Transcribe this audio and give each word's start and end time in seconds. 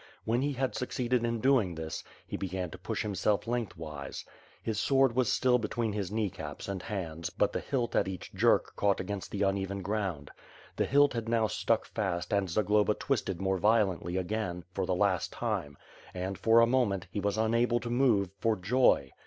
When 0.25 0.41
he 0.41 0.53
had 0.53 0.73
succeeded 0.73 1.23
in 1.23 1.41
doing 1.41 1.75
this, 1.75 2.03
he 2.25 2.35
began 2.35 2.71
to 2.71 2.79
push 2.79 3.05
him 3.05 3.13
self 3.13 3.45
lengthwise. 3.45 4.25
His 4.63 4.79
sword 4.79 5.15
was 5.15 5.31
still 5.31 5.59
between 5.59 5.93
his 5.93 6.11
kneecaps 6.11 6.67
and 6.67 6.81
hands 6.81 7.29
but 7.29 7.53
the 7.53 7.59
hilt 7.59 7.95
ait 7.95 8.07
each 8.07 8.33
jerk 8.33 8.75
caught 8.75 8.99
against 8.99 9.29
the 9.29 9.43
uneven 9.43 9.83
ground. 9.83 10.31
The 10.75 10.85
hilt 10.87 11.13
had 11.13 11.29
now 11.29 11.45
stuck 11.45 11.85
fast 11.85 12.33
and 12.33 12.49
Zagloba 12.49 12.95
twisted 12.95 13.39
more 13.39 13.59
violently 13.59 14.17
again, 14.17 14.63
for 14.73 14.87
the 14.87 14.95
last 14.95 15.31
time; 15.31 15.77
and, 16.15 16.35
for 16.35 16.61
a 16.61 16.65
moment, 16.65 17.05
he 17.11 17.19
was 17.19 17.37
unable 17.37 17.79
to 17.81 17.91
move 17.91 18.31
for 18.39 18.55
joy. 18.55 19.11